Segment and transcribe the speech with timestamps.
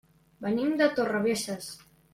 [0.45, 1.73] Venim de Torrebesses.